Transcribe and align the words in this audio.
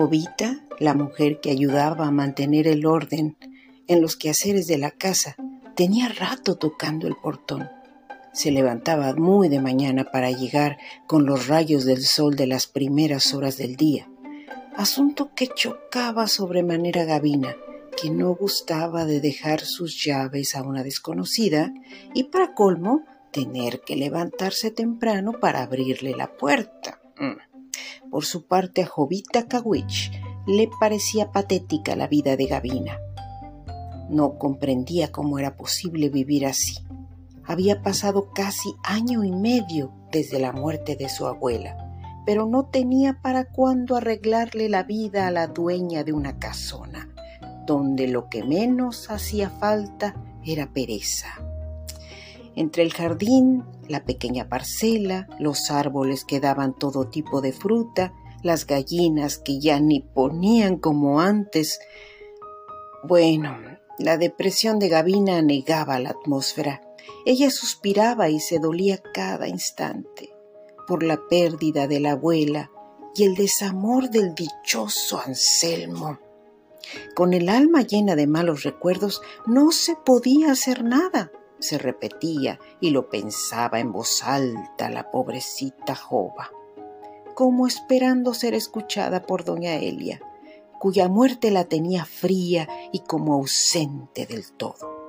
Jovita, 0.00 0.64
la 0.78 0.94
mujer 0.94 1.40
que 1.40 1.50
ayudaba 1.50 2.06
a 2.06 2.10
mantener 2.10 2.66
el 2.66 2.86
orden 2.86 3.36
en 3.86 4.00
los 4.00 4.16
quehaceres 4.16 4.66
de 4.66 4.78
la 4.78 4.90
casa, 4.90 5.36
tenía 5.76 6.08
rato 6.08 6.56
tocando 6.56 7.06
el 7.06 7.16
portón. 7.16 7.68
Se 8.32 8.50
levantaba 8.50 9.12
muy 9.12 9.50
de 9.50 9.60
mañana 9.60 10.04
para 10.04 10.30
llegar 10.30 10.78
con 11.06 11.26
los 11.26 11.48
rayos 11.48 11.84
del 11.84 12.02
sol 12.02 12.34
de 12.34 12.46
las 12.46 12.66
primeras 12.66 13.34
horas 13.34 13.58
del 13.58 13.76
día, 13.76 14.08
asunto 14.74 15.34
que 15.34 15.48
chocaba 15.48 16.28
sobremanera 16.28 17.04
Gavina, 17.04 17.54
que 18.00 18.08
no 18.08 18.34
gustaba 18.34 19.04
de 19.04 19.20
dejar 19.20 19.60
sus 19.60 20.02
llaves 20.02 20.56
a 20.56 20.62
una 20.62 20.82
desconocida 20.82 21.74
y 22.14 22.24
para 22.24 22.54
colmo 22.54 23.04
tener 23.32 23.82
que 23.82 23.96
levantarse 23.96 24.70
temprano 24.70 25.32
para 25.38 25.62
abrirle 25.62 26.16
la 26.16 26.38
puerta. 26.38 27.02
Mm. 27.18 27.49
Por 28.20 28.26
su 28.26 28.46
parte 28.46 28.82
a 28.82 28.86
Jovita 28.86 29.48
Kawich 29.48 30.12
le 30.46 30.68
parecía 30.78 31.32
patética 31.32 31.96
la 31.96 32.06
vida 32.06 32.36
de 32.36 32.44
Gavina. 32.44 32.98
No 34.10 34.36
comprendía 34.36 35.10
cómo 35.10 35.38
era 35.38 35.56
posible 35.56 36.10
vivir 36.10 36.44
así. 36.44 36.74
Había 37.46 37.80
pasado 37.80 38.30
casi 38.34 38.74
año 38.82 39.24
y 39.24 39.32
medio 39.32 39.90
desde 40.12 40.38
la 40.38 40.52
muerte 40.52 40.96
de 40.96 41.08
su 41.08 41.26
abuela, 41.26 41.78
pero 42.26 42.44
no 42.44 42.66
tenía 42.66 43.22
para 43.22 43.46
cuándo 43.46 43.96
arreglarle 43.96 44.68
la 44.68 44.82
vida 44.82 45.26
a 45.26 45.30
la 45.30 45.46
dueña 45.46 46.04
de 46.04 46.12
una 46.12 46.38
casona, 46.38 47.08
donde 47.66 48.06
lo 48.06 48.28
que 48.28 48.44
menos 48.44 49.10
hacía 49.10 49.48
falta 49.48 50.14
era 50.44 50.74
pereza. 50.74 51.49
Entre 52.56 52.82
el 52.82 52.92
jardín, 52.92 53.64
la 53.88 54.04
pequeña 54.04 54.48
parcela, 54.48 55.28
los 55.38 55.70
árboles 55.70 56.24
que 56.24 56.40
daban 56.40 56.74
todo 56.74 57.08
tipo 57.08 57.40
de 57.40 57.52
fruta, 57.52 58.12
las 58.42 58.66
gallinas 58.66 59.38
que 59.38 59.60
ya 59.60 59.80
ni 59.80 60.00
ponían 60.00 60.76
como 60.76 61.20
antes. 61.20 61.78
Bueno, 63.04 63.56
la 63.98 64.16
depresión 64.16 64.78
de 64.78 64.88
Gavina 64.88 65.38
anegaba 65.38 65.98
la 66.00 66.10
atmósfera. 66.10 66.80
Ella 67.24 67.50
suspiraba 67.50 68.30
y 68.30 68.40
se 68.40 68.58
dolía 68.58 69.00
cada 69.14 69.46
instante 69.46 70.30
por 70.86 71.02
la 71.02 71.28
pérdida 71.28 71.86
de 71.86 72.00
la 72.00 72.12
abuela 72.12 72.70
y 73.14 73.24
el 73.24 73.34
desamor 73.34 74.10
del 74.10 74.34
dichoso 74.34 75.20
Anselmo. 75.24 76.18
Con 77.14 77.34
el 77.34 77.48
alma 77.48 77.82
llena 77.82 78.16
de 78.16 78.26
malos 78.26 78.64
recuerdos 78.64 79.20
no 79.46 79.70
se 79.70 79.94
podía 79.94 80.50
hacer 80.50 80.82
nada 80.82 81.30
se 81.60 81.78
repetía 81.78 82.58
y 82.80 82.90
lo 82.90 83.08
pensaba 83.08 83.80
en 83.80 83.92
voz 83.92 84.22
alta 84.24 84.90
la 84.90 85.10
pobrecita 85.10 85.94
Jova, 85.94 86.50
como 87.34 87.66
esperando 87.66 88.34
ser 88.34 88.54
escuchada 88.54 89.22
por 89.22 89.44
doña 89.44 89.76
Elia, 89.76 90.20
cuya 90.78 91.08
muerte 91.08 91.50
la 91.50 91.64
tenía 91.64 92.04
fría 92.04 92.68
y 92.92 93.00
como 93.00 93.34
ausente 93.34 94.26
del 94.26 94.50
todo. 94.52 95.00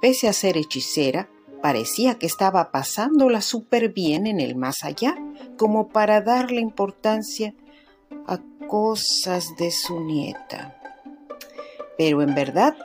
Pese 0.00 0.28
a 0.28 0.32
ser 0.32 0.56
hechicera, 0.58 1.28
parecía 1.62 2.16
que 2.16 2.26
estaba 2.26 2.70
pasándola 2.70 3.40
súper 3.40 3.92
bien 3.92 4.26
en 4.26 4.40
el 4.40 4.56
más 4.56 4.84
allá, 4.84 5.16
como 5.56 5.88
para 5.88 6.20
darle 6.20 6.60
importancia 6.60 7.54
a 8.26 8.38
cosas 8.68 9.56
de 9.56 9.70
su 9.70 10.00
nieta. 10.00 10.78
Pero 11.96 12.20
en 12.20 12.34
verdad 12.34 12.76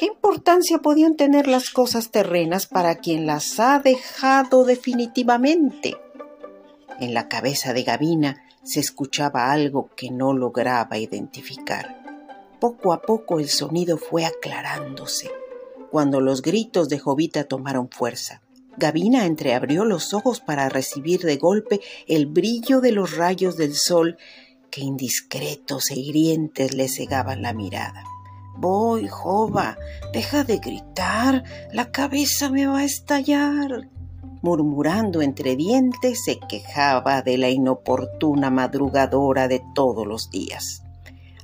¿Qué 0.00 0.06
importancia 0.06 0.78
podían 0.78 1.14
tener 1.14 1.46
las 1.46 1.68
cosas 1.68 2.10
terrenas 2.10 2.66
para 2.66 2.94
quien 2.94 3.26
las 3.26 3.60
ha 3.60 3.80
dejado 3.80 4.64
definitivamente? 4.64 5.94
En 7.00 7.12
la 7.12 7.28
cabeza 7.28 7.74
de 7.74 7.82
Gavina 7.82 8.42
se 8.62 8.80
escuchaba 8.80 9.52
algo 9.52 9.90
que 9.96 10.10
no 10.10 10.32
lograba 10.32 10.96
identificar. 10.96 12.02
Poco 12.60 12.94
a 12.94 13.02
poco 13.02 13.40
el 13.40 13.50
sonido 13.50 13.98
fue 13.98 14.24
aclarándose. 14.24 15.30
Cuando 15.90 16.22
los 16.22 16.40
gritos 16.40 16.88
de 16.88 16.98
Jovita 16.98 17.44
tomaron 17.44 17.90
fuerza, 17.90 18.40
Gavina 18.78 19.26
entreabrió 19.26 19.84
los 19.84 20.14
ojos 20.14 20.40
para 20.40 20.70
recibir 20.70 21.20
de 21.20 21.36
golpe 21.36 21.82
el 22.06 22.24
brillo 22.24 22.80
de 22.80 22.92
los 22.92 23.18
rayos 23.18 23.58
del 23.58 23.74
sol 23.74 24.16
que 24.70 24.80
indiscretos 24.80 25.90
e 25.90 26.00
hirientes 26.00 26.72
le 26.72 26.88
cegaban 26.88 27.42
la 27.42 27.52
mirada. 27.52 28.02
Voy, 28.60 29.08
Jova, 29.08 29.78
deja 30.12 30.44
de 30.44 30.58
gritar, 30.58 31.44
la 31.72 31.90
cabeza 31.90 32.50
me 32.50 32.66
va 32.66 32.80
a 32.80 32.84
estallar. 32.84 33.88
Murmurando 34.42 35.22
entre 35.22 35.56
dientes, 35.56 36.24
se 36.24 36.38
quejaba 36.38 37.22
de 37.22 37.38
la 37.38 37.48
inoportuna 37.48 38.50
madrugadora 38.50 39.48
de 39.48 39.62
todos 39.74 40.06
los 40.06 40.28
días. 40.28 40.82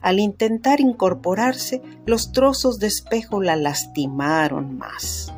Al 0.03 0.19
intentar 0.19 0.81
incorporarse, 0.81 1.81
los 2.05 2.33
trozos 2.33 2.79
de 2.81 2.89
espejo 2.89 3.41
la 3.41 3.57
lastimaron 3.57 4.77
más. 4.77 5.33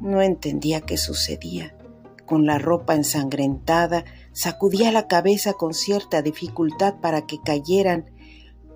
No 0.00 0.22
entendía 0.22 0.80
qué 0.80 0.96
sucedía. 0.96 1.76
Con 2.24 2.46
la 2.46 2.58
ropa 2.58 2.94
ensangrentada, 2.94 4.06
sacudía 4.32 4.90
la 4.90 5.06
cabeza 5.06 5.52
con 5.52 5.74
cierta 5.74 6.22
dificultad 6.22 6.94
para 7.02 7.26
que 7.26 7.42
cayeran 7.44 8.06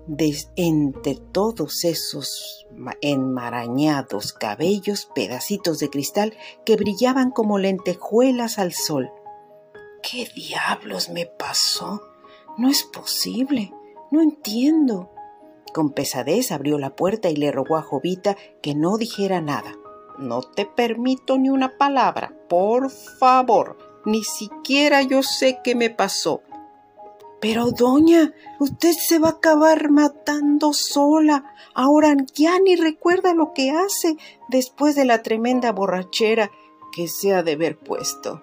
de 0.07 0.35
entre 0.55 1.15
todos 1.15 1.83
esos 1.83 2.65
enmarañados 3.01 4.33
cabellos 4.33 5.09
pedacitos 5.13 5.79
de 5.79 5.89
cristal 5.89 6.35
que 6.65 6.77
brillaban 6.77 7.31
como 7.31 7.59
lentejuelas 7.59 8.57
al 8.57 8.73
sol. 8.73 9.09
¿Qué 10.01 10.29
diablos 10.33 11.09
me 11.09 11.25
pasó? 11.25 12.01
No 12.57 12.69
es 12.69 12.83
posible. 12.83 13.73
No 14.09 14.21
entiendo. 14.21 15.11
Con 15.73 15.91
pesadez 15.91 16.51
abrió 16.51 16.79
la 16.79 16.95
puerta 16.95 17.29
y 17.29 17.35
le 17.35 17.51
rogó 17.51 17.75
a 17.75 17.81
Jovita 17.81 18.37
que 18.61 18.73
no 18.73 18.97
dijera 18.97 19.41
nada. 19.41 19.75
No 20.17 20.41
te 20.41 20.65
permito 20.65 21.37
ni 21.37 21.49
una 21.49 21.77
palabra, 21.77 22.33
por 22.47 22.89
favor. 22.89 23.77
Ni 24.05 24.23
siquiera 24.23 25.01
yo 25.01 25.21
sé 25.21 25.59
qué 25.63 25.75
me 25.75 25.89
pasó. 25.89 26.41
Pero, 27.39 27.71
doña, 27.71 28.33
usted 28.59 28.93
se 28.93 29.19
va 29.19 29.29
a 29.29 29.31
acabar 29.31 29.91
matando 29.91 30.73
sola. 30.73 31.53
Ahora 31.75 32.15
ya 32.33 32.59
ni 32.59 32.75
recuerda 32.75 33.33
lo 33.33 33.53
que 33.53 33.71
hace 33.71 34.17
después 34.49 34.95
de 34.95 35.05
la 35.05 35.21
tremenda 35.21 35.71
borrachera 35.71 36.49
que 36.91 37.07
se 37.07 37.33
ha 37.33 37.43
de 37.43 37.53
haber 37.53 37.77
puesto. 37.77 38.41